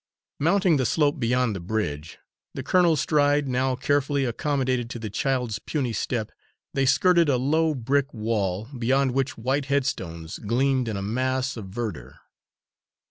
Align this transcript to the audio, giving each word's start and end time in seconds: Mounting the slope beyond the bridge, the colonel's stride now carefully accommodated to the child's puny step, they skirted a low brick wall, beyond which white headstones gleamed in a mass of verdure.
Mounting 0.39 0.77
the 0.77 0.85
slope 0.87 1.19
beyond 1.19 1.55
the 1.55 1.59
bridge, 1.59 2.17
the 2.55 2.63
colonel's 2.63 2.99
stride 3.01 3.47
now 3.47 3.75
carefully 3.75 4.25
accommodated 4.25 4.89
to 4.89 4.97
the 4.97 5.11
child's 5.11 5.59
puny 5.59 5.93
step, 5.93 6.31
they 6.73 6.87
skirted 6.87 7.29
a 7.29 7.37
low 7.37 7.75
brick 7.75 8.11
wall, 8.11 8.67
beyond 8.75 9.11
which 9.11 9.37
white 9.37 9.65
headstones 9.65 10.39
gleamed 10.39 10.87
in 10.87 10.97
a 10.97 11.03
mass 11.03 11.55
of 11.55 11.65
verdure. 11.65 12.17